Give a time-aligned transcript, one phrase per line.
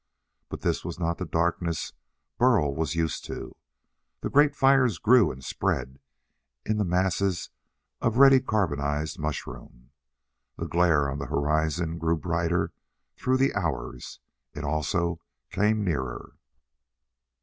[0.49, 1.93] But this was not the darkness
[2.39, 3.55] Burl was used to.
[4.21, 5.99] The great fires grew and spread
[6.65, 7.51] in the masses
[8.01, 9.91] of ready carbonized mushroom.
[10.57, 12.73] The glare on the horizon grew brighter
[13.15, 14.19] through the hours.
[14.55, 16.35] It also came nearer.